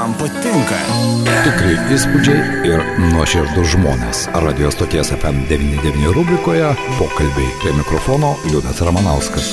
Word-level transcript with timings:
man 0.00 0.14
patinka. 0.16 0.78
Tikrai 1.44 1.74
įspūdžiai 1.92 2.68
ir 2.68 2.84
nuoširdus 3.10 3.74
žmonės. 3.74 4.22
Radio 4.44 4.70
stoties 4.72 5.12
FM99 5.12 6.14
rubrikoje 6.16 6.70
pokalbiai 6.96 7.50
prie 7.60 7.74
mikrofono 7.76 8.32
Liudas 8.48 8.80
Ramanauskas. 8.86 9.50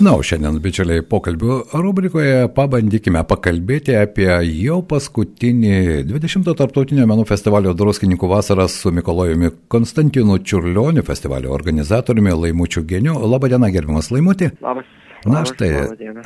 Na, 0.00 0.12
o 0.16 0.24
šiandien, 0.24 0.56
bičiuliai, 0.60 1.04
pokalbių 1.08 1.58
rubrikoje 1.72 2.48
pabandykime 2.56 3.22
pakalbėti 3.28 3.96
apie 3.96 4.28
jau 4.62 4.82
paskutinį 4.88 6.04
20-o 6.08 6.56
tarptautinio 6.56 7.08
menų 7.08 7.24
festivalio 7.28 7.72
Druskininkų 7.76 8.28
vasaras 8.32 8.76
su 8.82 8.92
Mikolojumi 8.92 9.52
Konstantinu 9.72 10.36
Čiurlioniu, 10.44 11.04
festivalio 11.04 11.52
organizatoriumi 11.56 12.36
Laimučiu 12.44 12.84
Geniu. 12.88 13.18
Labadiena, 13.24 13.72
gerbiamas 13.72 14.12
Laimutį. 14.12 14.54
Labas. 14.64 14.96
Na 15.26 15.42
štai, 15.44 15.70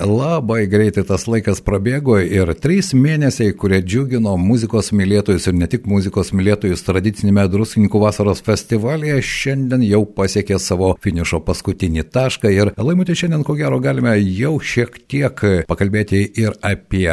labai 0.05 0.67
greitai 0.69 1.03
tas 1.09 1.25
laikas 1.31 1.63
prabėgo 1.65 2.19
ir 2.21 2.51
trys 2.61 2.93
mėnesiai, 2.93 3.55
kurie 3.57 3.79
džiugino 3.81 4.35
muzikos 4.41 4.91
mylėtojus 4.97 5.49
ir 5.49 5.57
ne 5.57 5.69
tik 5.71 5.87
muzikos 5.89 6.35
mylėtojus 6.37 6.85
tradicinėme 6.85 7.47
Druskininkų 7.51 8.03
vasaros 8.03 8.43
festivalyje, 8.45 9.21
šiandien 9.25 9.85
jau 9.87 10.03
pasiekė 10.05 10.59
savo 10.61 10.93
finišo 11.01 11.41
paskutinį 11.47 12.05
tašką 12.13 12.53
ir 12.53 12.73
laimutė 12.77 13.17
šiandien 13.23 13.45
ko 13.47 13.57
gero 13.57 13.81
galime 13.81 14.19
jau 14.19 14.53
šiek 14.61 15.01
tiek 15.09 15.45
pakalbėti 15.71 16.21
ir 16.43 16.59
apie 16.61 17.09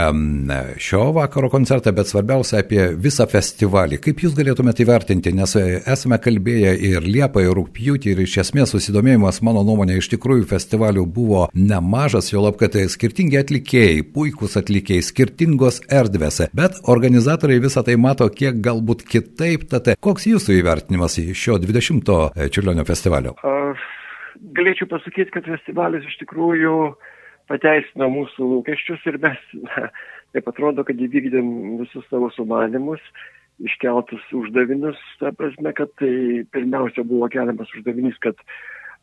šio 0.83 1.05
vakaro 1.16 1.52
koncertą, 1.53 1.95
bet 1.95 2.11
svarbiausia 2.11 2.59
apie 2.66 2.89
visą 2.99 3.30
festivalį. 3.31 4.02
Kaip 4.03 4.25
jūs 4.25 4.35
galėtumėte 4.35 4.83
įvertinti, 4.83 5.35
nes 5.38 5.55
esame 5.55 6.19
kalbėję 6.19 6.75
ir 6.91 7.08
Liepą, 7.08 7.45
ir 7.47 7.55
Rūpjūtį 7.55 8.11
ir 8.11 8.25
iš 8.25 8.38
esmės 8.44 8.75
susidomėjimas, 8.75 9.39
mano 9.45 9.63
nuomonė, 9.67 10.02
iš 10.02 10.11
tikrųjų 10.17 10.49
festivalių 10.52 11.08
buvo 11.08 11.47
ne 11.55 11.77
nemažas, 11.77 12.31
jo 12.34 12.41
lab, 12.44 12.58
kad 12.59 12.73
tai 12.76 12.88
skirtingi 12.91 13.38
atlikėjai, 13.40 14.02
puikūs 14.16 14.58
atlikėjai, 14.62 15.05
skirtingos 15.05 15.81
erdvėse, 15.94 16.50
bet 16.58 16.81
organizatoriai 16.90 17.63
visą 17.63 17.84
tai 17.86 17.98
mato 18.02 18.27
kiek 18.34 18.59
galbūt 18.66 19.05
kitaip. 19.08 19.67
Tad 19.72 19.94
koks 20.03 20.28
jūsų 20.31 20.58
įvertinimas 20.58 21.19
šio 21.38 21.59
20-o 21.61 22.50
Čiurlionio 22.50 22.86
festivalio? 22.88 23.38
Aš 23.45 23.86
galėčiau 24.58 24.89
pasakyti, 24.89 25.34
kad 25.34 25.50
festivalis 25.50 26.06
iš 26.08 26.19
tikrųjų 26.23 26.75
pateisino 27.52 28.09
mūsų 28.12 28.52
lūkesčius 28.52 29.06
ir 29.09 29.19
mes, 29.23 29.39
taip 30.36 30.50
atrodo, 30.52 30.86
kad 30.88 31.00
įvykdėm 31.00 31.80
visus 31.84 32.06
savo 32.12 32.31
sumanimus 32.36 33.03
iškeltus 33.64 34.22
uždavinius, 34.38 35.00
ta 35.17 35.31
prasme, 35.34 35.72
kad 35.73 35.89
tai 35.97 36.44
pirmiausia 36.53 37.06
buvo 37.08 37.30
keliamas 37.34 37.72
uždavinys, 37.73 38.19
kad 38.22 38.38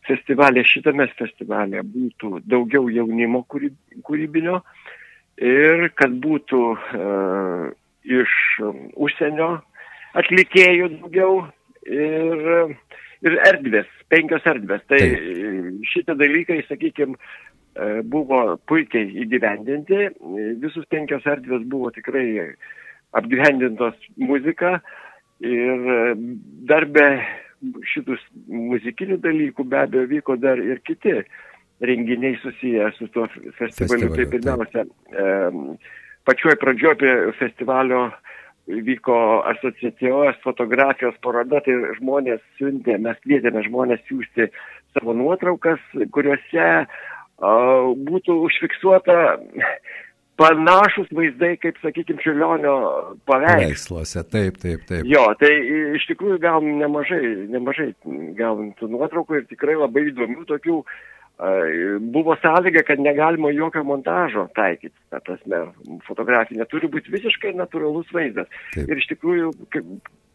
festivalė, 0.08 0.64
šitame 0.68 1.06
festivalė 1.18 1.84
būtų 1.86 2.42
daugiau 2.48 2.88
jaunimo 2.92 3.44
kūrybinio 3.50 4.60
ir 5.42 5.88
kad 5.98 6.14
būtų 6.22 6.60
uh, 6.74 7.72
iš 8.04 8.34
užsienio 8.94 9.50
atlikėjų 10.14 10.90
daugiau 10.98 11.32
ir, 11.88 12.74
ir 13.24 13.38
erdvės, 13.48 13.88
penkios 14.12 14.46
erdvės. 14.46 14.84
Tai 14.90 15.00
šitie 15.90 16.16
dalykai, 16.20 16.60
sakykime, 16.68 17.16
buvo 18.10 18.42
puikiai 18.68 19.08
įgyvendinti. 19.24 20.10
Visus 20.62 20.86
penkios 20.92 21.26
erdvės 21.26 21.64
buvo 21.70 21.90
tikrai 21.94 22.52
apgyvendintos 23.14 23.96
muzika 24.18 24.78
ir 25.44 26.14
darbė 26.68 27.08
šitus 27.92 28.22
muzikinių 28.48 29.18
dalykų 29.24 29.66
be 29.68 29.80
abejo 29.84 30.06
vyko 30.10 30.36
dar 30.40 30.60
ir 30.60 30.80
kiti 30.86 31.20
renginiai 31.84 32.36
susiję 32.42 32.90
su 32.98 33.08
tuo 33.14 33.26
festivaliu. 33.58 34.12
Tai 34.14 34.26
pirmiausia, 34.32 34.84
pačioj 36.28 36.56
pradžioj 36.60 36.94
apie 36.96 37.14
festivalio 37.40 38.06
vyko 38.66 39.16
asociacijos 39.50 40.38
fotografijos 40.44 41.16
paroda, 41.24 41.60
tai 41.64 41.74
žmonės 41.98 42.40
siuntė, 42.58 42.96
mes 42.96 43.18
kvietėme 43.26 43.64
žmonės 43.66 44.00
siūsti 44.08 44.48
savo 44.96 45.12
nuotraukas, 45.16 45.82
kuriuose 46.14 46.68
būtų 48.08 48.38
užfiksuota 48.46 49.18
panašus 50.40 51.08
vaizdai, 51.14 51.54
kaip, 51.62 51.78
sakykime, 51.82 52.20
Čiulionio 52.22 52.74
paveiksluose. 53.28 54.24
Taip, 54.32 54.58
taip, 54.62 54.84
taip. 54.88 55.06
Jo, 55.08 55.26
tai 55.40 55.52
iš 55.98 56.06
tikrųjų 56.10 56.38
gavom 56.42 56.70
nemažai, 56.80 57.22
nemažai 57.54 57.90
gavom 58.38 58.72
tų 58.78 58.90
nuotraukų 58.94 59.40
ir 59.40 59.50
tikrai 59.50 59.78
labai 59.78 60.08
įdomių 60.10 60.46
tokių. 60.50 60.80
Buvo 62.14 62.36
sąlyga, 62.38 62.84
kad 62.86 63.00
negalima 63.02 63.50
jokio 63.50 63.82
montažo 63.86 64.46
taikyti, 64.54 64.94
ta 65.10 65.18
prasme, 65.18 65.64
fotografija 66.06 66.60
neturi 66.60 66.86
būti 66.92 67.10
visiškai 67.10 67.56
natūralus 67.58 68.12
vaizdas. 68.14 68.46
Taip. 68.76 68.86
Ir 68.86 69.02
iš 69.02 69.08
tikrųjų, 69.10 69.50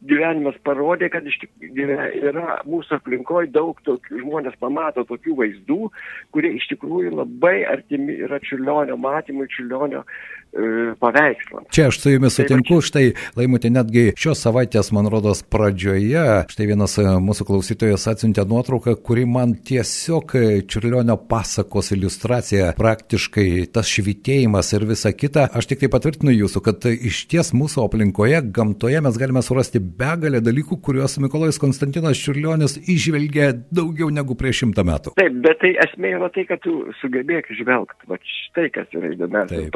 gyvenimas 0.05 0.55
parodė, 0.63 1.09
kad 1.11 1.25
iš 1.27 1.35
tikrųjų 1.41 1.97
yra 2.29 2.59
mūsų 2.67 2.99
aplinkoje 2.99 3.51
daug 3.51 3.79
tokių, 3.83 4.21
žmonės 4.23 4.55
pamato 4.61 5.03
tokių 5.07 5.35
vaizdų, 5.41 5.89
kurie 6.35 6.53
iš 6.55 6.69
tikrųjų 6.71 7.11
labai 7.17 7.57
artimi 7.67 8.15
yra 8.23 8.39
čiulionio 8.43 8.95
matymui, 8.99 9.49
čiulionio 9.51 10.05
e, 10.05 10.93
paveikslams. 11.03 11.67
Čia 11.75 11.89
aš 11.91 11.99
su 11.99 12.13
jumis 12.13 12.37
tai 12.37 12.45
sutinku, 12.47 12.79
štai 12.85 13.05
laimutė 13.39 13.73
netgi 13.75 14.05
šios 14.19 14.43
savaitės, 14.45 14.93
man 14.95 15.09
rodos, 15.11 15.43
pradžioje, 15.43 16.25
štai 16.53 16.69
vienas 16.71 16.95
e, 17.01 17.07
mūsų 17.27 17.49
klausytojas 17.49 18.07
atsiuntė 18.13 18.47
nuotrauką, 18.47 18.95
kuri 19.03 19.27
man 19.27 19.57
tiesiog 19.67 20.35
e, 20.39 20.45
čiulionio 20.63 21.19
pasakos 21.29 21.91
iliustracija, 21.97 22.71
praktiškai 22.79 23.67
tas 23.75 23.91
švitėjimas 23.91 24.71
ir 24.77 24.87
visa 24.87 25.11
kita. 25.11 25.49
Aš 25.59 25.73
tik 25.73 25.83
tai 25.83 25.91
patvirtinu 25.91 26.31
jūsų, 26.37 26.63
kad 26.63 26.87
iš 26.87 27.25
ties 27.31 27.51
mūsų 27.57 27.83
aplinkoje, 27.89 28.45
gamtoje 28.55 29.03
mes 29.03 29.19
galime 29.19 29.43
surasti 29.43 29.83
begalę 29.99 30.41
dalykų, 30.45 30.79
kuriuos 30.85 31.17
Mikolojus 31.23 31.59
Konstantinas 31.61 32.21
Čiurlionis 32.21 32.77
išvelgė 32.91 33.49
daugiau 33.75 34.09
negu 34.13 34.37
prieš 34.39 34.63
šimtą 34.63 34.85
metų. 34.87 35.13
Taip, 35.19 35.37
bet 35.45 35.61
tai 35.63 35.73
esmė 35.85 36.15
yra 36.17 36.31
tai, 36.35 36.45
kad 36.49 36.63
tu 36.65 36.75
sugebėk 37.01 37.51
žvelgti. 37.59 38.09
Va 38.09 38.19
štai 38.49 38.69
kas 38.75 38.89
yra 38.95 39.13
įdomiausia. 39.15 39.69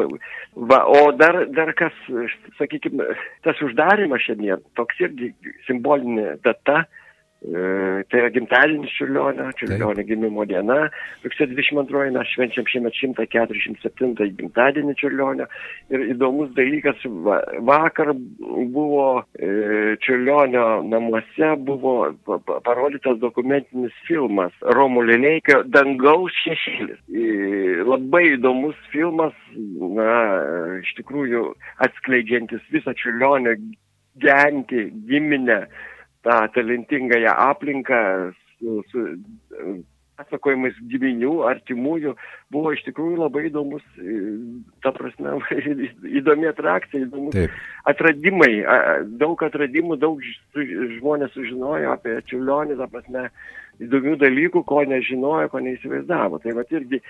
Va, 0.71 0.81
o 0.89 1.11
dar, 1.17 1.43
dar 1.55 1.73
kas, 1.77 1.95
sakykime, 2.59 3.07
tas 3.47 3.59
uždarimas 3.65 4.23
šiandien, 4.25 4.63
toks 4.79 5.01
irgi 5.03 5.33
simbolinė 5.67 6.37
data 6.45 6.83
tai 7.43 8.19
yra 8.21 8.29
gimtadienis 8.31 8.91
Čiurlionio, 8.95 9.49
Čiurlionio 9.59 10.05
gimimo 10.07 10.45
diena. 10.47 10.87
Rugsėjo 11.25 11.49
22 11.51 12.13
mes 12.15 12.31
švenčiam 12.31 12.67
šiemet 12.71 12.95
147 12.95 14.29
gimtadienį 14.39 14.95
Čiurlionio. 15.01 15.47
Ir 15.91 16.05
įdomus 16.13 16.53
dalykas, 16.55 17.03
vakar 17.67 18.13
buvo 18.15 19.07
e, 19.35 19.97
Čiurlionio 20.05 20.65
namuose, 20.87 21.53
buvo 21.67 22.13
parodytas 22.63 23.19
dokumentinis 23.19 23.95
filmas 24.07 24.55
Romo 24.77 25.03
Lileikio 25.03 25.63
Dangaus 25.67 26.35
šešėlis. 26.45 27.03
E, 27.11 27.79
labai 27.83 28.25
įdomus 28.37 28.79
filmas, 28.95 29.35
na, 29.99 30.11
iš 30.79 30.95
tikrųjų 31.01 31.49
atskleidžiantis 31.83 32.63
visą 32.71 32.95
Čiurlionio 32.95 33.57
gentį, 34.23 34.87
giminę 35.09 35.65
tą 36.23 36.37
talentingąją 36.55 37.33
aplinką 37.49 37.95
su, 38.59 38.83
su 38.91 39.07
pasakojimais 40.17 40.75
giminių, 40.91 41.33
artimųjų, 41.49 42.13
buvo 42.53 42.73
iš 42.75 42.83
tikrųjų 42.87 43.17
labai 43.23 43.47
įdomus, 43.49 43.83
ta 44.85 44.93
prasme, 44.95 45.35
įdomi 46.19 46.49
atrakcija, 46.51 47.07
įdomus 47.07 47.35
Taip. 47.35 47.57
atradimai, 47.89 48.51
daug 49.21 49.41
atradimų, 49.47 49.97
daug 50.01 50.21
žmonės 50.53 51.33
sužinojo 51.35 51.95
apie 51.95 52.19
Čiulionį, 52.29 52.77
ta 52.81 52.89
prasme, 52.91 53.27
įdomių 53.83 54.17
dalykų, 54.21 54.63
ko 54.69 54.83
nežinojo, 54.85 55.49
ko 55.49 55.63
neįsivaizdavo. 55.65 56.39
Tai 56.43 56.53
va 56.59 56.65
irgi 56.69 57.01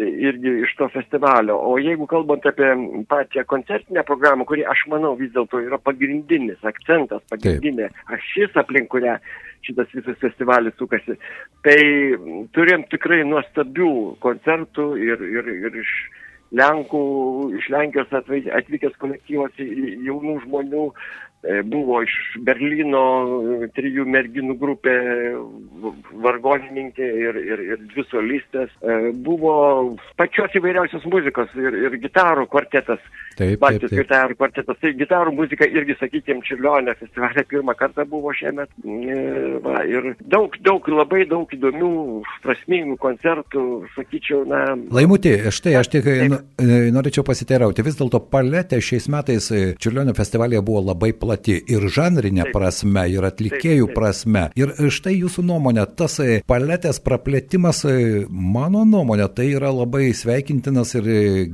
irgi 0.00 0.52
iš 0.64 0.74
to 0.78 0.88
festivalio. 0.92 1.56
O 1.58 1.76
jeigu 1.78 2.06
kalbant 2.10 2.46
apie 2.46 2.70
pačią 3.08 3.44
koncertinę 3.50 4.04
programą, 4.06 4.46
kuri 4.48 4.64
aš 4.66 4.86
manau 4.92 5.14
vis 5.18 5.32
dėlto 5.34 5.60
yra 5.64 5.78
pagrindinis 5.78 6.62
akcentas, 6.66 7.22
pagrindinė 7.30 7.90
ašis, 8.16 8.56
aplink 8.60 8.90
kurią 8.92 9.16
šitas 9.64 9.94
visas 9.96 10.18
festivalis 10.20 10.76
sukasi, 10.80 11.16
tai 11.64 11.78
turėjom 12.56 12.84
tikrai 12.92 13.22
nuostabių 13.28 13.94
koncertų 14.24 14.90
ir, 15.00 15.24
ir, 15.38 15.50
ir 15.68 15.80
iš 15.84 15.94
Lenkų, 16.54 16.98
iš 17.58 17.64
Lenkijos 17.72 18.12
atvykęs 18.14 18.94
kolektyvas 19.02 19.56
jaunų 19.58 20.36
žmonių, 20.44 20.84
buvo 21.64 22.00
iš 22.04 22.14
Berlyno 22.44 23.04
e, 23.64 23.68
trijų 23.76 24.06
merginų 24.08 24.56
grupė, 24.60 24.94
vargonininkė 26.24 27.08
ir, 27.26 27.40
ir, 27.42 27.64
ir 27.72 27.82
dvi 27.92 28.04
solistės. 28.08 28.72
E, 28.80 29.12
buvo 29.26 29.54
pačios 30.20 30.54
įvairiausios 30.56 31.04
muzikos 31.12 31.52
ir, 31.60 31.76
ir 31.84 31.98
gitarų 32.04 32.48
kvartetas 32.52 33.02
Taip, 33.34 33.58
Baltijos 33.62 33.92
gitarų 33.94 34.36
kvartetas. 34.38 34.78
Tai 34.80 34.92
gitarų 34.94 35.32
muzika 35.34 35.66
irgi, 35.66 35.96
sakykime, 35.98 36.44
Čiurlionė 36.46 36.94
festivalė 37.00 37.44
pirmą 37.50 37.74
kartą 37.78 38.06
buvo 38.08 38.32
šiemet. 38.36 38.70
E, 38.84 39.18
va, 39.64 39.82
ir 39.90 40.12
daug, 40.22 40.54
daug, 40.64 40.86
labai 40.92 41.24
daug 41.30 41.50
įdomių, 41.56 41.90
prasmingų 42.44 42.96
koncertų, 43.02 43.64
sakyčiau, 43.96 44.44
na. 44.48 44.62
Laimutė, 44.94 45.36
štai 45.54 45.74
aš 45.80 45.90
tik 45.96 46.06
taip. 46.06 46.36
E, 46.62 46.80
norėčiau 46.94 47.26
pasiteirauti. 47.26 47.84
Vis 47.86 47.98
dėlto 47.98 48.22
paletė 48.30 48.78
šiais 48.84 49.10
metais 49.12 49.50
e, 49.50 49.64
Čiurlionio 49.82 50.14
festivalėje 50.16 50.62
buvo 50.64 50.84
labai 50.92 51.10
plati 51.18 51.33
ir 51.48 51.88
žanrinė 51.88 52.46
taip. 52.48 52.54
prasme, 52.56 53.06
ir 53.12 53.26
atlikėjų 53.26 53.88
taip, 53.88 53.94
taip. 53.94 53.98
prasme. 53.98 54.44
Ir 54.58 54.74
štai 54.94 55.16
jūsų 55.18 55.44
nuomonė, 55.46 55.86
tas 55.98 56.18
paletės 56.48 57.00
praplėtimas, 57.04 57.84
mano 58.28 58.84
nuomonė, 58.88 59.28
tai 59.34 59.50
yra 59.54 59.72
labai 59.74 60.12
sveikintinas 60.16 60.94
ir 60.98 61.08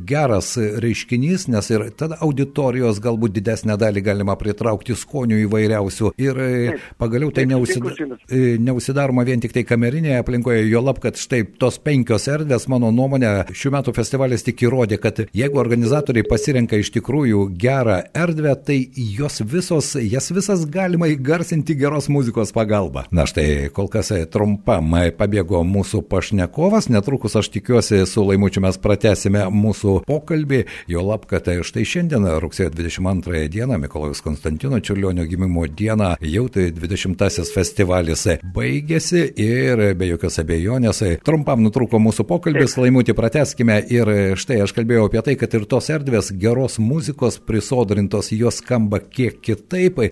geras 0.07 0.55
reiškinys, 0.57 1.49
nes 1.53 1.71
ir 1.73 1.87
tada 1.97 2.19
auditorijos 2.25 3.01
galbūt 3.03 3.35
didesnę 3.37 3.77
dalį 3.81 4.05
galima 4.05 4.37
pritraukti 4.41 4.97
skonių 4.99 5.41
įvairiausių 5.45 6.13
ir 6.21 6.41
e, 6.41 6.51
taip, 6.71 6.87
pagaliau 7.01 7.33
tai 7.35 7.47
neužsidar, 7.51 7.97
e, 8.29 8.57
neužsidaroma 8.63 9.25
vien 9.29 9.43
tik 9.43 9.55
tai 9.57 9.65
kamerinėje 9.69 10.21
aplinkoje, 10.23 10.65
jo 10.71 10.83
lab, 10.85 11.01
kad 11.03 11.19
štai 11.21 11.43
tos 11.61 11.81
penkios 11.83 12.29
erdvės, 12.31 12.69
mano 12.73 12.93
nuomonė, 12.95 13.33
šių 13.57 13.75
metų 13.77 13.95
festivalis 13.97 14.47
tik 14.47 14.65
įrodė, 14.67 15.01
kad 15.03 15.23
jeigu 15.37 15.61
organizatoriai 15.63 16.27
pasirenka 16.29 16.79
iš 16.81 16.93
tikrųjų 16.97 17.47
gerą 17.61 18.01
erdvę, 18.17 18.55
tai 18.67 18.79
jos 18.97 19.41
visos, 19.71 19.95
jas 20.03 20.31
visas 20.31 20.65
galima 20.67 21.07
įgarsinti 21.11 21.77
geros 21.79 22.09
muzikos 22.09 22.53
pagalba. 22.53 23.05
Na 23.11 23.27
štai, 23.27 23.71
kol 23.75 23.89
kas 23.89 24.11
e, 24.11 24.25
trumpam 24.27 24.95
pabėgo 25.17 25.63
mūsų 25.67 26.03
pašnekovas, 26.11 26.89
netrukus 26.91 27.37
aš 27.39 27.51
tikiuosi 27.55 28.03
su 28.07 28.25
laimučiu 28.27 28.63
mes 28.65 28.79
pratesime 28.83 29.45
mūsų 29.55 30.01
pokalbį, 30.09 30.65
jo 30.91 31.05
lab, 31.07 31.27
kad 31.31 31.47
štai 31.47 31.85
šiandien, 31.87 32.27
rugsėjo 32.43 32.73
22 32.75 33.47
dieną, 33.53 33.79
Mikolojus 33.79 34.23
Konstantino 34.25 34.81
Čiurlionio 34.81 35.27
gimimo 35.31 35.67
dieną, 35.67 36.17
jau 36.21 36.47
tai 36.51 36.71
20-asis 36.75 37.55
festivalis 37.55 38.27
baigėsi 38.55 39.23
ir 39.41 39.85
be 39.99 40.11
jokios 40.11 40.41
abejonės 40.43 41.03
trumpam 41.25 41.63
nutrūko 41.65 42.01
mūsų 42.03 42.27
pokalbis, 42.29 42.77
laimutį 42.81 43.15
prateskime 43.19 43.79
ir 43.93 44.13
štai 44.41 44.63
aš 44.65 44.75
kalbėjau 44.77 45.07
apie 45.09 45.25
tai, 45.27 45.39
kad 45.39 45.55
ir 45.55 45.69
tos 45.71 45.91
erdvės 45.93 46.33
geros 46.41 46.81
muzikos 46.83 47.39
prisodrintos, 47.47 48.33
jos 48.35 48.61
skamba 48.65 49.01
kiek 49.01 49.39
kitaip 49.41 49.60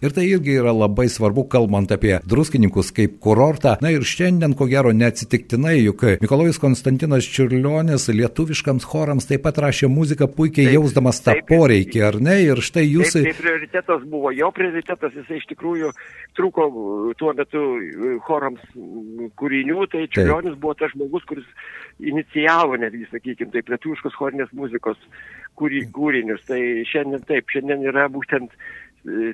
ir 0.03 0.15
tai 0.15 0.27
irgi 0.29 0.59
yra 0.61 0.73
labai 0.77 1.09
svarbu, 1.13 1.47
kalbant 1.53 1.93
apie 1.95 2.19
druskininkus 2.29 2.93
kaip 2.97 3.19
kurortą. 3.25 3.77
Na 3.85 3.93
ir 3.95 4.05
šiandien, 4.07 4.55
ko 4.59 4.69
gero, 4.71 4.93
neatsitiktinai, 4.97 5.77
juk 5.81 6.05
Mikolojus 6.23 6.61
Konstantinas 6.63 7.29
Čiurlionis 7.29 8.09
lietuviškams 8.13 8.87
chorams 8.89 9.29
taip 9.29 9.45
pat 9.47 9.61
rašė 9.65 9.91
muziką 9.93 10.29
puikiai 10.35 10.75
jausdamas 10.77 11.23
tą 11.25 11.37
taip, 11.39 11.49
poreikį, 11.51 12.05
ar 12.09 12.21
ne? 12.23 12.39
Ir 12.47 12.63
štai 12.65 12.87
jūs... 12.87 13.15
Taip, 13.17 13.31
tai 13.31 13.37
prioritetas 13.43 14.07
buvo 14.11 14.33
jo 14.37 14.51
prioritetas, 14.55 15.17
jisai 15.19 15.41
iš 15.41 15.49
tikrųjų 15.53 15.93
trūko 16.39 16.69
tuo 17.19 17.35
metu 17.37 17.65
chorams 18.27 18.63
kūrinių, 19.41 19.89
tai 19.93 20.07
Čiurlionis 20.13 20.59
buvo 20.61 20.77
tas 20.79 20.93
žmogus, 20.95 21.27
kuris 21.29 21.47
inicijavo 21.99 22.79
netgi, 22.79 23.07
sakykime, 23.11 23.53
taip, 23.55 23.71
lietuviškos 23.73 24.17
chorinės 24.19 24.53
muzikos 24.57 24.99
kūrinius. 25.59 26.45
Tai 26.49 26.61
šiandien 26.89 27.25
taip, 27.29 27.51
šiandien 27.53 27.83
yra 27.91 28.07
būtent 28.13 28.53
e, 28.53 28.59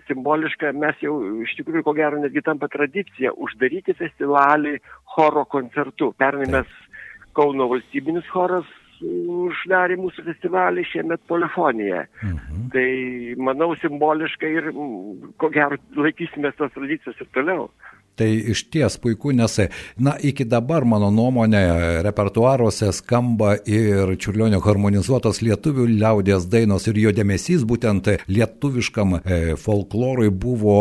simboliška, 0.08 0.72
mes 0.78 1.02
jau 1.02 1.16
iš 1.44 1.54
tikrųjų, 1.58 1.84
ko 1.86 1.94
gero, 1.96 2.20
netgi 2.22 2.42
tampa 2.46 2.68
tradicija 2.72 3.32
uždaryti 3.34 3.96
festivalį 3.98 4.78
choro 5.14 5.44
koncertu. 5.50 6.12
Pernai 6.18 6.50
mes 6.58 6.80
Kauno 7.34 7.66
valstybinis 7.66 8.26
choras 8.30 8.66
uždarė 9.04 9.96
mūsų 9.98 10.22
festivalį 10.28 10.84
šiemet 10.86 11.24
polifonija. 11.30 12.04
Mhm. 12.22 12.68
Tai 12.74 12.88
manau 13.48 13.74
simboliškai 13.82 14.52
ir 14.60 14.70
ko 15.42 15.50
gero 15.54 15.80
laikysimės 15.98 16.56
tos 16.60 16.72
tradicijos 16.76 17.18
ir 17.20 17.30
toliau. 17.34 17.68
Tai 18.14 18.28
iš 18.30 18.68
ties 18.70 18.94
puiku, 19.02 19.32
nes, 19.34 19.56
na, 19.98 20.12
iki 20.22 20.44
dabar, 20.46 20.84
mano 20.86 21.08
nuomonė, 21.10 21.62
repertuaruose 22.06 22.92
skamba 22.94 23.56
ir 23.66 24.12
čiurlionio 24.22 24.60
harmonizuotos 24.62 25.40
lietuvių 25.42 25.88
liaudės 25.96 26.46
dainos 26.50 26.86
ir 26.86 27.00
jo 27.02 27.14
dėmesys 27.16 27.64
būtent 27.66 28.12
lietuviškam 28.30 29.16
e, 29.18 29.40
folklorui 29.58 30.30
buvo 30.30 30.76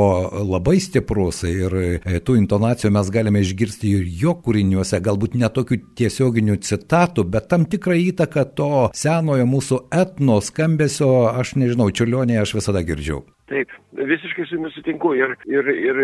labai 0.45 0.77
stiprus 0.83 1.41
ir 1.50 1.74
e, 1.81 2.21
tų 2.21 2.38
intonacijų 2.44 2.94
mes 2.94 3.09
galime 3.13 3.41
išgirsti 3.41 3.95
ir 3.97 4.06
jo 4.21 4.38
kūriniuose, 4.45 5.01
galbūt 5.01 5.33
netokių 5.41 5.81
tiesioginių 5.97 6.59
citatų, 6.62 7.25
bet 7.33 7.50
tam 7.50 7.65
tikrą 7.65 7.97
įtaką 8.12 8.45
to 8.53 8.74
senojo 8.94 9.50
mūsų 9.50 9.86
etno 10.03 10.38
skambesio, 10.45 11.13
aš 11.33 11.57
nežinau, 11.57 11.89
čiurlionėje 11.89 12.45
aš 12.45 12.59
visada 12.62 12.86
girdžiau. 12.86 13.24
Taip, 13.53 13.73
visiškai 13.94 14.47
su 14.50 14.55
jumis 14.57 14.73
sutinku 14.73 15.11
ir, 15.13 15.35
ir, 15.45 15.67
ir 15.69 16.00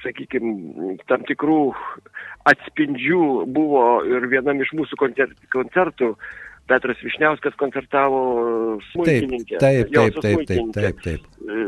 sakykime, 0.00 0.94
tam 1.10 1.26
tikrų 1.28 1.58
atspindžių 2.48 3.24
buvo 3.52 3.82
ir 4.08 4.24
vienam 4.32 4.62
iš 4.64 4.72
mūsų 4.78 4.96
koncertų. 5.52 6.14
Petras 6.70 7.00
Višniauskas 7.02 7.56
koncertavo 7.58 8.20
smūkininkę. 8.92 9.58
Taip, 9.58 9.88
taip, 9.90 10.18
taip, 10.22 10.44
taip, 10.46 10.68
taip, 10.76 11.00
taip. 11.02 11.24
E, 11.42 11.62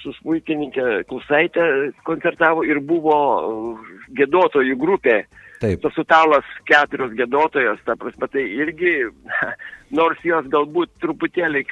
su 0.00 0.12
smūkininkė 0.16 1.04
Klusaitė 1.08 1.66
koncertavo 2.08 2.64
ir 2.66 2.82
buvo 2.82 3.18
gėdotojų 4.18 4.78
grupė. 4.80 5.20
Taip. 5.62 5.78
Tas 5.82 5.94
sutalas 5.94 6.46
keturios 6.66 7.14
gėdotojos, 7.18 7.78
ta 7.86 7.94
prasme, 7.98 8.28
tai 8.34 8.44
irgi, 8.58 8.96
nors 9.98 10.26
jos 10.26 10.50
galbūt 10.50 10.90
truputėlį 11.06 11.64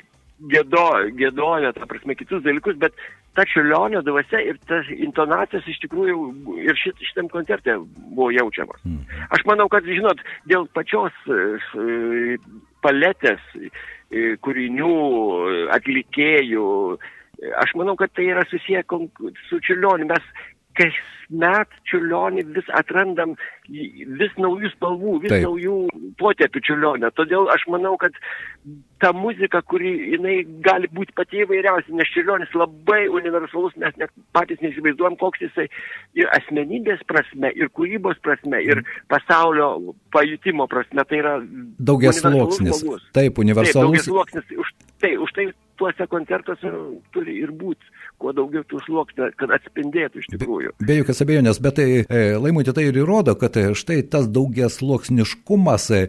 gėdo, 0.53 0.87
gėdojo, 1.17 1.73
ta 1.77 1.87
prasme, 1.89 2.17
kitus 2.19 2.43
dalykus, 2.45 2.77
bet 2.81 2.97
ta 3.37 3.45
čiulionio 3.49 4.03
dvasia 4.05 4.41
ir 4.45 4.59
tas 4.69 4.89
intonacijos 4.93 5.67
iš 5.69 5.81
tikrųjų 5.85 6.17
ir 6.65 6.79
šit, 6.81 7.01
šitam 7.11 7.29
koncerte 7.33 7.77
buvo 8.15 8.31
jaučiamas. 8.35 8.81
Mm. 8.85 9.05
Aš 9.37 9.45
manau, 9.49 9.69
kad, 9.73 9.85
žinot, 9.89 10.23
dėl 10.49 10.69
pačios 10.77 11.17
e, 11.29 12.39
paletės 12.85 13.45
e, 13.57 13.71
kūrinių, 14.45 14.93
atlikėjų, 15.77 16.67
aš 17.61 17.77
manau, 17.77 17.97
kad 18.01 18.13
tai 18.17 18.31
yra 18.33 18.45
susiję 18.49 18.85
su 19.49 19.61
čiulioniu. 19.61 20.09
Mes 20.09 20.31
kasmet 20.77 21.77
čiulionį 21.91 22.45
vis 22.57 22.69
atrandam 22.77 23.35
vis 23.67 24.35
naujų 24.39 24.71
spalvų, 24.77 25.21
vis 25.25 25.33
Taip. 25.33 25.47
naujų 25.47 25.79
potėpių 26.21 26.63
čiulionio. 26.69 27.11
Todėl 27.19 27.49
aš 27.53 27.67
manau, 27.73 27.97
kad 28.01 28.15
ta 29.03 29.11
muzika, 29.17 29.61
kuri 29.67 29.91
jinai 30.15 30.37
gali 30.65 30.89
būti 30.93 31.15
pati 31.19 31.43
įvairiausia, 31.43 31.93
nes 31.99 32.13
čiulionis 32.15 32.55
labai 32.57 33.03
universalus, 33.11 33.75
mes 33.81 33.97
net 34.01 34.13
patys 34.37 34.63
neįsivaizduojam, 34.63 35.19
koks 35.21 35.43
jisai 35.49 35.67
ir 36.17 36.31
asmenybės 36.39 37.03
prasme, 37.11 37.51
ir 37.59 37.73
kūrybos 37.77 38.23
prasme, 38.25 38.63
ir 38.65 38.85
pasaulio 39.13 39.97
pajutimo 40.15 40.69
prasme. 40.71 41.05
Tai 41.05 41.23
yra 41.23 41.37
daugias 41.79 42.23
sluoksnis. 42.23 42.87
Taip, 43.17 43.43
universalus. 43.43 43.75
Taip, 43.75 43.83
daugias 43.83 44.11
sluoksnis. 44.11 44.51
Už 44.57 44.75
tai, 45.03 45.17
už 45.21 45.37
tai 45.37 45.51
tuose 45.77 46.07
koncertuose 46.09 46.73
turi 47.13 47.37
ir 47.43 47.53
būti 47.53 47.85
kuo 48.21 48.33
daugiau 48.37 48.65
tų 48.69 48.81
sluoksnių, 48.87 49.31
kad 49.41 49.53
atspindėtų 49.57 50.23
iš 50.23 50.29
tikrųjų. 50.35 50.75
Be, 50.79 50.89
be 50.89 50.99
jokios 51.01 51.23
abejonės, 51.25 51.61
bet 51.63 51.79
tai 51.79 51.89
e, 52.03 52.23
laimutė 52.41 52.75
tai 52.77 52.87
ir 52.89 53.01
įrodo, 53.03 53.37
kad 53.39 53.57
e, 53.61 53.69
štai 53.77 54.01
tas 54.13 54.29
daugias 54.33 54.79
sluoksniškumas, 54.81 55.89
e, 55.93 56.03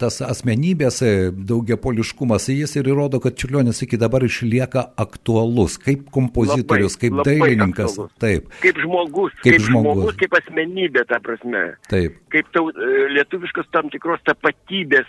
tas 0.00 0.20
asmenybės 0.24 1.00
e, 1.04 1.12
daugiapoliškumas, 1.32 2.50
jis 2.52 2.76
ir 2.78 2.90
įrodo, 2.92 3.20
kad 3.24 3.36
Čiurlionis 3.38 3.82
iki 3.86 4.00
dabar 4.00 4.24
išlieka 4.26 4.84
aktualus 5.00 5.78
kaip 5.82 6.06
kompozitorius, 6.14 6.96
labai, 6.96 7.02
kaip 7.02 7.18
labai 7.20 7.36
dailininkas. 7.40 7.96
Aktualus. 7.96 8.14
Taip. 8.22 8.50
Kaip 8.62 8.82
žmogus, 8.84 9.34
kaip, 9.40 9.48
kaip 9.48 9.66
žmogus, 9.66 10.02
žmogus, 10.02 10.20
kaip 10.22 10.38
asmenybė, 10.40 11.06
ta 11.10 11.20
prasme. 11.24 11.64
Taip. 11.90 12.20
Kaip 12.34 12.52
tau, 12.56 12.70
e, 12.72 13.08
lietuviškos 13.16 13.70
tam 13.74 13.90
tikros 13.92 14.22
tapatybės, 14.28 15.08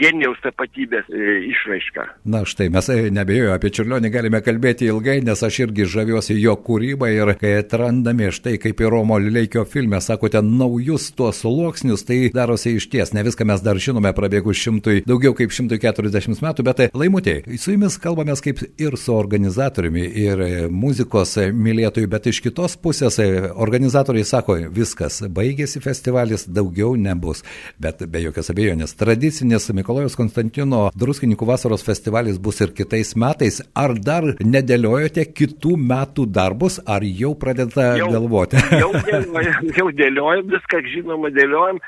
genijaus 0.00 0.40
tapatybės 0.44 1.10
e, 1.10 1.36
išraiška. 1.50 2.08
Na 2.32 2.44
štai, 2.48 2.70
mes 2.72 2.90
nebejoju, 3.14 3.52
apie 3.54 3.72
Čiurlionį 3.74 4.12
galime 4.14 4.42
kalbėti 4.44 4.88
ilgai, 4.90 5.20
nes 5.26 5.42
aš 5.42 5.62
irgi 5.72 5.88
žaviuosi 5.88 6.36
jo 6.36 6.52
kūrybą 6.60 7.08
ir 7.12 7.32
kai 7.40 7.54
atrandame 7.62 8.28
štai 8.34 8.58
kaip 8.60 8.80
ir 8.82 8.90
Romo 8.92 9.16
Lileikio 9.18 9.64
filme, 9.64 10.00
sakote, 10.04 10.42
naujus 10.44 11.10
tuos 11.16 11.40
sluoksnius, 11.40 12.04
tai 12.04 12.28
darosi 12.34 12.74
iš 12.76 12.88
ties. 12.92 13.12
Ne 13.16 13.24
viską 13.24 13.46
mes 13.48 13.62
dar 13.64 13.80
žinome 13.80 14.12
prabėgus 14.12 14.60
šimtui, 14.60 15.00
daugiau 15.08 15.32
kaip 15.36 15.52
140 15.54 16.42
metų, 16.44 16.66
bet 16.66 16.82
laimutė, 16.92 17.38
su 17.56 17.72
jumis 17.72 17.96
kalbame 18.02 18.36
kaip 18.42 18.60
ir 18.80 18.96
su 19.00 19.14
organizatoriumi, 19.16 20.04
ir 20.26 20.42
muzikos 20.72 21.36
mylėtojų, 21.56 22.10
bet 22.12 22.28
iš 22.28 22.42
kitos 22.44 22.76
pusės 22.80 23.16
organizatoriai 23.20 24.26
sako, 24.28 24.58
viskas, 24.74 25.22
baigėsi 25.32 25.80
festivalis, 25.84 26.44
daugiau 26.48 26.96
nebus. 27.00 27.44
Bet 27.80 28.04
be 28.12 28.24
jokios 28.26 28.52
abejonės, 28.52 28.96
tradicinis 29.00 29.70
Mikolojos 29.72 30.18
Konstantino 30.18 30.90
druskininkų 30.98 31.48
vasaros 31.48 31.84
festivalis 31.86 32.40
bus 32.42 32.60
ir 32.64 32.74
kitais 32.76 33.14
metais. 33.16 33.62
Ar 33.78 33.94
dar 33.96 34.26
nedėliojote 34.42 35.24
kitų 35.32 35.61
metų 35.78 36.26
darbus, 36.26 36.80
ar 36.86 37.04
jau 37.06 37.32
pradeda 37.38 37.92
jau, 38.00 38.10
galvoti? 38.12 38.60
jau, 38.82 38.90
dėliojam, 39.06 39.68
jau 39.78 39.88
dėliojam 40.02 40.48
viską, 40.54 40.82
žinoma, 40.94 41.32
dėliojam. 41.34 41.82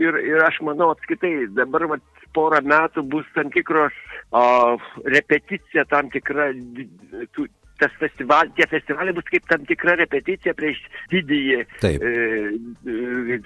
Ir, 0.00 0.16
ir 0.24 0.42
aš 0.46 0.60
manau, 0.64 0.92
apskaitai, 0.94 1.50
dabar 1.52 1.84
vat, 1.90 2.04
porą 2.34 2.60
metų 2.64 3.02
bus 3.10 3.26
tam 3.34 3.50
tikros 3.52 3.96
o, 4.30 4.42
repeticija, 5.04 5.84
tam 5.90 6.08
tikra 6.14 6.52
tų, 7.34 7.48
tas 7.80 7.92
festival, 8.00 8.50
tie 8.56 8.66
festivaliai 8.70 9.16
bus 9.16 9.26
kaip 9.32 9.46
tam 9.50 9.64
tikra 9.68 9.96
repeticija 10.00 10.54
prieš 10.56 10.78
didįjį. 11.12 11.60
Taip. 11.82 12.04
E, 12.04 13.40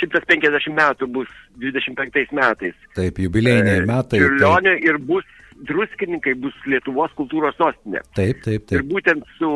150 0.00 0.70
metų 0.78 1.10
bus 1.18 1.30
25 1.62 2.34
metais. 2.38 2.78
Taip, 2.96 3.18
jubilėjiniai 3.26 3.84
metai. 3.88 4.22
Čiurlionio 4.22 4.76
ir 4.86 5.00
bus 5.10 5.26
druskininkai 5.68 6.34
bus 6.40 6.56
Lietuvos 6.68 7.12
kultūros 7.18 7.56
sostinė. 7.58 8.02
Taip, 8.16 8.42
taip, 8.46 8.66
taip. 8.68 8.78
Ir 8.78 8.86
būtent 8.88 9.26
su 9.38 9.50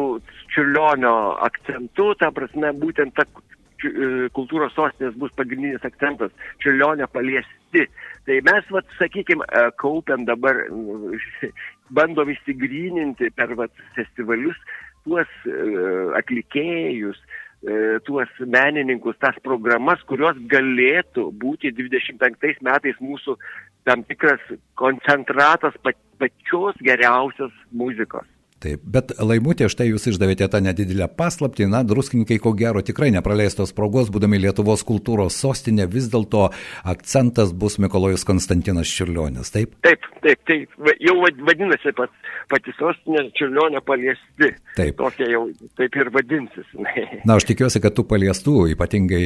Čiurlionio 0.54 1.14
akcentu, 1.46 2.12
ta 2.20 2.30
prasme, 2.34 2.72
būtent 2.80 3.14
ta 3.18 3.26
e, 3.26 4.28
kultūros 4.36 4.74
sostinės 4.76 5.16
bus 5.20 5.34
pagrindinis 5.38 5.84
akcentas- 5.86 6.34
Čiurlionio 6.62 7.08
paliesti. 7.12 7.86
Tai 8.24 8.40
mes, 8.48 8.70
vat, 8.72 8.88
sakykime, 8.98 9.44
kaupiam 9.80 10.24
dabar, 10.28 10.62
bandom 11.92 12.30
įsigryninti 12.32 13.32
per 13.36 13.56
vat, 13.58 13.72
festivalius 13.96 14.56
tuos 15.04 15.28
uh, 15.44 16.14
atlikėjus, 16.16 17.18
uh, 17.18 17.43
tuos 18.04 18.28
menininkus, 18.40 19.16
tas 19.22 19.36
programas, 19.44 20.02
kurios 20.08 20.36
galėtų 20.52 21.30
būti 21.40 21.72
25 21.72 22.60
metais 22.66 22.98
mūsų 23.00 23.38
tam 23.88 24.04
tikras 24.08 24.42
koncentratas 24.80 25.76
pačios 25.84 26.76
geriausios 26.84 27.52
muzikos. 27.72 28.28
Taip, 28.64 28.80
bet 28.88 29.12
laimutė, 29.20 29.66
štai 29.68 29.90
jūs 29.90 30.06
išdavėte 30.14 30.46
tą 30.48 30.62
nedidelę 30.64 31.10
paslaptį, 31.18 31.66
na, 31.68 31.82
druskininkai 31.84 32.38
ko 32.40 32.54
gero 32.56 32.80
tikrai 32.80 33.10
nepraleistos 33.12 33.74
progos, 33.76 34.08
būdami 34.14 34.38
Lietuvos 34.40 34.86
kultūros 34.88 35.36
sostinė, 35.36 35.84
vis 35.92 36.06
dėlto 36.12 36.46
akcentas 36.88 37.52
bus 37.52 37.76
Mikolojus 37.82 38.24
Konstantinas 38.24 38.88
Čiurlionis, 38.88 39.52
taip? 39.52 39.74
Taip, 39.84 40.08
taip, 40.24 40.40
taip, 40.48 40.78
jau 41.04 41.16
vadinasi 41.20 41.92
pats, 41.98 42.32
pati 42.48 42.72
sostinė 42.78 43.26
Čiurlionio 43.36 43.82
paliesti. 43.84 44.54
Taip. 44.78 44.96
Tokia 44.98 45.28
jau 45.34 45.42
taip 45.76 46.00
ir 46.00 46.10
vadinsis. 46.14 46.72
na, 47.28 47.36
aš 47.36 47.48
tikiuosi, 47.50 47.82
kad 47.84 47.92
tų 47.98 48.06
paliestų, 48.10 48.56
ypatingai 48.72 49.24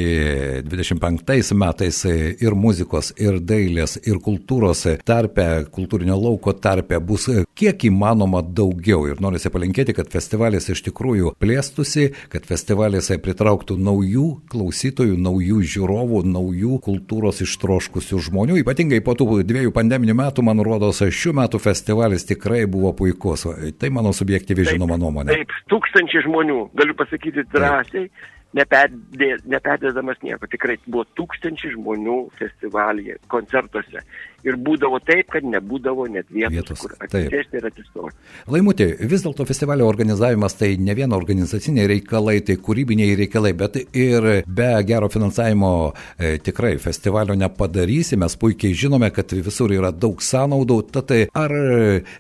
25 0.66 1.54
metais 1.62 2.02
ir 2.10 2.58
muzikos, 2.58 3.12
ir 3.22 3.38
dailės, 3.38 4.00
ir 4.02 4.18
kultūros 4.24 4.82
tarpe, 5.06 5.46
kultūrinio 5.74 6.18
lauko 6.18 6.56
tarpe 6.58 6.98
bus 6.98 7.30
kiek 7.58 7.88
įmanoma 7.88 8.42
daugiau. 8.42 9.06
Ir 9.08 9.22
norisi 9.28 9.52
palinkėti, 9.52 9.94
kad 9.96 10.08
festivalis 10.12 10.68
iš 10.72 10.82
tikrųjų 10.88 11.34
plėstusi, 11.40 12.08
kad 12.32 12.46
festivalis 12.48 13.10
pritrauktų 13.24 13.76
naujų 13.80 14.26
klausytojų, 14.52 15.18
naujų 15.20 15.60
žiūrovų, 15.74 16.22
naujų 16.32 16.80
kultūros 16.84 17.42
ištroškusių 17.44 18.22
žmonių. 18.28 18.58
Ypatingai 18.62 19.02
po 19.04 19.14
tų 19.18 19.42
dviejų 19.48 19.74
pandeminių 19.76 20.16
metų, 20.18 20.46
man 20.48 20.64
rodos, 20.64 21.02
šių 21.02 21.36
metų 21.42 21.60
festivalis 21.62 22.26
tikrai 22.28 22.64
buvo 22.70 22.94
puikus. 22.96 23.46
Tai 23.78 23.92
mano 23.94 24.14
subjektyvi 24.16 24.72
žinoma 24.72 24.98
nuomonė. 25.00 25.36
Taip, 25.36 25.54
tūkstančiai 25.72 26.24
žmonių, 26.26 26.64
galiu 26.78 26.98
pasakyti 26.98 27.46
drąsiai. 27.52 28.08
Taip 28.08 28.37
neperdė, 28.56 29.36
neperdėdamas 29.48 30.20
nieko. 30.24 30.48
Tikrai 30.50 30.78
buvo 30.86 31.04
tūkstančiai 31.18 31.74
žmonių 31.74 32.18
festivalyje, 32.38 33.18
koncertuose. 33.32 34.02
Ir 34.46 34.54
būdavo 34.62 35.00
taip, 35.02 35.32
kad 35.34 35.42
nebūdavo 35.42 36.06
net 36.14 36.28
vietos, 36.30 36.54
vietos 36.54 36.82
kur 36.84 36.92
atsisėsti 37.02 37.58
ir 37.58 37.64
atsistoti. 37.68 38.14
Laimutė, 38.54 38.86
vis 39.10 39.24
dėlto 39.24 39.42
festivalio 39.48 39.88
organizavimas 39.90 40.54
tai 40.56 40.76
ne 40.78 40.94
vien 40.94 41.12
organizaciniai 41.12 41.88
reikalai, 41.90 42.36
tai 42.46 42.54
kūrybiniai 42.62 43.16
reikalai, 43.18 43.52
bet 43.58 43.80
ir 43.82 44.28
be 44.46 44.68
gero 44.86 45.10
finansavimo 45.10 45.72
e, 45.90 46.36
tikrai 46.44 46.76
festivalio 46.82 47.34
nepadarysi. 47.38 48.16
Mes 48.20 48.38
puikiai 48.38 48.78
žinome, 48.78 49.10
kad 49.14 49.34
visur 49.34 49.74
yra 49.74 49.90
daug 49.90 50.22
sąnaudų. 50.22 50.78
Tad 50.94 51.12
ar 51.34 51.56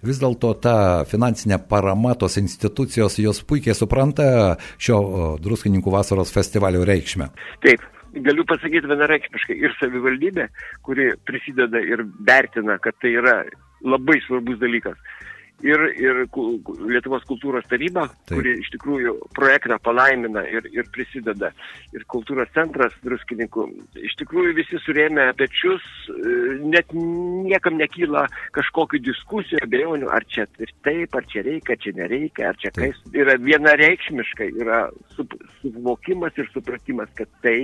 vis 0.02 0.18
dėlto 0.18 0.52
ta 0.58 0.76
finansinė 1.08 1.60
parama 1.70 2.16
tos 2.18 2.34
institucijos, 2.42 3.20
jos 3.22 3.44
puikiai 3.46 3.78
supranta 3.78 4.58
šio 4.74 5.38
druskininkų 5.42 5.94
vasaros 5.94 6.17
vasaros 6.18 6.34
festivalio 6.34 6.84
reikšmę. 6.84 7.28
Taip, 7.62 7.82
galiu 8.14 8.44
pasakyti 8.48 8.88
vienareikšmiškai 8.90 9.56
ir 9.62 9.74
savivaldybė, 9.78 10.48
kuri 10.82 11.12
prisideda 11.26 11.80
ir 11.80 12.04
vertina, 12.26 12.78
kad 12.78 12.96
tai 13.02 13.14
yra 13.20 13.44
labai 13.84 14.18
svarbus 14.26 14.58
dalykas 14.58 14.98
ir, 15.64 15.82
ir 15.98 16.20
Lietuvos 16.88 17.24
kultūros 17.28 17.66
taryba, 17.70 18.06
Taip. 18.28 18.38
kuri 18.38 18.54
iš 18.62 18.70
tikrųjų 18.74 19.14
projektą 19.36 19.78
palaimina 19.82 20.44
ir, 20.46 20.68
ir 20.74 20.88
prisideda. 20.94 21.50
Ir 21.96 22.04
kultūros 22.10 22.50
centras 22.54 22.94
druskininkų. 23.04 23.66
Iš 24.08 24.16
tikrųjų 24.22 24.54
visi 24.58 24.80
surėmė 24.84 25.28
pečius, 25.38 25.84
e, 26.12 26.36
net 26.68 26.92
niekam 26.94 27.78
nekyla 27.80 28.26
kažkokių 28.56 29.02
diskusijų, 29.08 29.62
abejonių, 29.66 30.10
ar 30.14 30.26
čia 30.30 30.46
ir 30.62 30.72
taip, 30.86 31.16
ar 31.18 31.26
čia 31.32 31.44
reikia, 31.46 31.74
ar 31.74 31.82
čia 31.84 31.94
nereikia, 31.98 32.48
ar 32.52 32.62
čia 32.62 32.74
kaip. 32.76 33.02
Yra 33.16 33.38
vienareikšmiškai, 33.42 34.50
yra 34.62 34.84
suvokimas 35.60 36.38
ir 36.38 36.50
supratimas, 36.54 37.10
kad 37.18 37.30
tai 37.42 37.58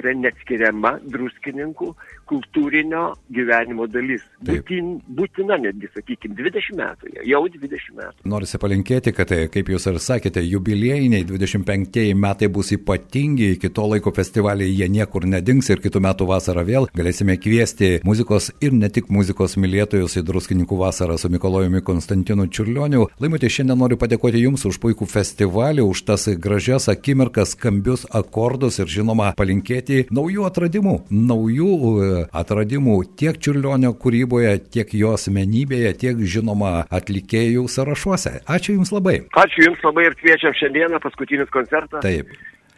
yra 0.00 0.14
neatskiriama 0.16 0.96
druskininkų 1.06 1.92
kultūrinio 2.26 3.02
gyvenimo 3.32 3.86
dalis. 3.90 4.24
Būtin, 4.46 4.96
būtina 5.18 5.58
netgi, 5.62 5.90
sakykime, 5.94 6.34
20 6.38 6.78
metų, 6.80 7.12
jau 7.28 7.42
20 7.46 7.94
metų. 7.96 8.26
Norisi 8.28 8.60
palinkėti, 8.62 9.14
kad, 9.16 9.30
tai, 9.30 9.46
kaip 9.52 9.70
jūs 9.70 9.86
ir 9.90 10.00
sakėte, 10.02 10.42
jubiliejiniai 10.42 11.26
25 11.28 12.06
metai 12.18 12.50
bus 12.52 12.72
ypatingi, 12.74 13.52
iki 13.56 13.70
to 13.74 13.86
laiko 13.92 14.12
festivaliai 14.16 14.72
jie 14.72 14.88
niekur 14.90 15.26
nedings 15.30 15.70
ir 15.70 15.82
kitų 15.84 16.02
metų 16.08 16.28
vasarą 16.30 16.66
vėl 16.66 16.88
galėsime 16.96 17.36
kviesti 17.38 18.00
muzikos 18.06 18.50
ir 18.64 18.74
ne 18.74 18.90
tik 18.92 19.10
muzikos 19.12 19.56
mylėtojus 19.60 20.18
į 20.18 20.24
druskininkų 20.26 20.78
vasarą 20.80 21.18
su 21.20 21.30
Mikolojumi 21.30 21.82
Konstantinu 21.86 22.48
Čiurlioniu. 22.50 23.06
Laimutė, 23.22 23.50
šiandien 23.52 23.78
noriu 23.78 23.98
padėkoti 24.00 24.42
Jums 24.42 24.66
už 24.66 24.80
puikų 24.82 25.06
festivalį, 25.10 25.84
už 25.86 26.02
tas 26.10 26.26
gražias 26.42 26.88
akimirkas, 26.90 27.54
skambius 27.54 28.06
akordus 28.10 28.80
ir 28.82 28.90
žinoma 28.90 29.32
palinkėti 29.38 29.85
naujų 30.14 30.46
atradimų, 30.48 30.96
naujų 31.10 31.70
e, 31.76 32.08
atradimų 32.36 32.96
tiek 33.18 33.38
Čiurlionio 33.42 33.92
kūryboje, 34.00 34.56
tiek 34.74 34.94
jo 34.96 35.14
asmenybėje, 35.16 35.92
tiek 36.02 36.24
žinoma 36.36 36.86
atlikėjų 36.90 37.66
sąrašuose. 37.72 38.40
Ačiū 38.46 38.76
Jums 38.78 38.92
labai. 38.94 39.20
Ačiū 39.36 39.68
Jums 39.68 39.84
labai 39.86 40.08
ir 40.10 40.18
kviečiam 40.18 40.56
šiandieną 40.56 41.00
paskutinis 41.04 41.52
koncertas. 41.54 42.04
Taip. 42.04 42.34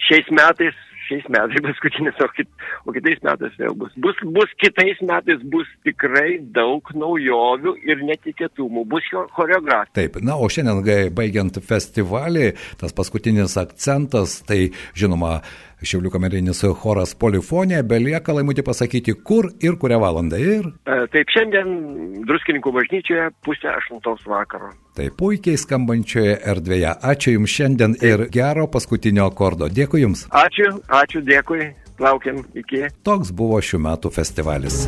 Šiais 0.09 0.31
metais 0.33 0.77
šiais 1.09 1.29
metais 1.33 1.63
paskutinis, 1.65 2.19
o, 2.21 2.29
kit, 2.37 2.49
o 2.85 2.95
kitais 2.97 3.21
metais 3.25 3.55
vėl 3.61 3.77
bus. 3.79 3.95
bus. 4.01 4.19
Bus 4.37 4.53
kitais 4.61 5.01
metais 5.05 5.43
bus 5.53 5.69
tikrai 5.87 6.39
daug 6.57 6.93
naujovių 6.95 7.75
ir 7.89 8.05
netikėtumų, 8.09 8.85
bus 8.93 9.09
choreografija. 9.37 9.95
Taip, 9.97 10.21
na, 10.25 10.37
o 10.37 10.49
šiandien 10.53 11.13
baigiant 11.17 11.61
festivalį, 11.65 12.53
tas 12.81 12.95
paskutinis 12.97 13.57
akcentas, 13.61 14.41
tai 14.49 14.69
žinoma, 14.99 15.39
Šiaulių 15.79 16.11
kamerinis 16.11 16.65
choras 16.83 17.13
polifonija, 17.15 17.85
belieka 17.87 18.35
laimutį 18.35 18.65
pasakyti, 18.67 19.15
kur 19.15 19.47
ir 19.63 19.77
kurią 19.79 20.01
valandą. 20.03 20.41
Ir... 20.43 20.67
E, 20.83 20.97
taip, 21.13 21.31
šiandien 21.31 22.25
druskininkų 22.27 22.73
bažnyčioje 22.75 23.29
pusę 23.47 23.71
aštuntos 23.77 24.25
vakaro. 24.27 24.73
Tai 24.99 25.07
puikiai 25.15 25.61
skambančioje 25.61 26.41
erdvėje. 26.51 26.97
Ačiū 27.13 27.37
Jums 27.37 27.55
šiandien 27.55 27.95
ir 28.03 28.27
gero 28.35 28.67
paskutinio 28.67 29.29
akordo. 29.31 29.71
Dėkui 29.71 30.03
Jums. 30.03 30.27
Ačiū, 30.35 30.75
ačiū, 30.91 31.23
dėkui. 31.23 31.71
Laukiam 32.03 32.43
iki. 32.59 32.87
Toks 33.07 33.31
buvo 33.35 33.59
šių 33.63 33.83
metų 33.87 34.11
festivalis. 34.15 34.85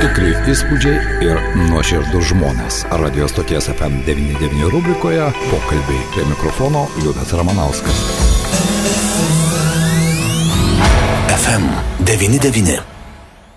Tikrai 0.00 0.32
įspūdžiai 0.52 1.24
ir 1.24 1.40
nuoširdus 1.70 2.28
žmonės. 2.32 2.82
Radio 3.00 3.28
stoties 3.32 3.70
FM99 3.72 4.68
rubrikoje 4.72 5.30
pokalbiai 5.48 6.04
prie 6.12 6.28
mikrofono 6.28 6.84
Liudas 7.00 7.32
Ramanauskas. 7.36 8.04
FM 11.34 11.64
99. 12.06 12.93